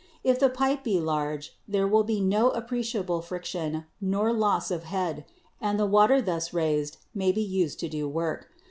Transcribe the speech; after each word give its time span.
If 0.23 0.39
the 0.39 0.49
pipe 0.49 0.83
be 0.83 0.99
large, 0.99 1.55
there 1.67 1.87
will 1.87 2.01
be 2.03 2.19
no 2.19 2.49
appreciable 2.49 3.21
friction 3.21 3.85
nor 4.01 4.33
loss 4.33 4.71
of 4.71 4.85
head, 4.85 5.25
and 5.61 5.79
the 5.79 5.85
water 5.85 6.19
thus 6.23 6.53
raised 6.53 6.97
may 7.13 7.31
be 7.31 7.43
used 7.43 7.79
to 7.81 7.87
do 7.87 8.09
work. 8.09 8.49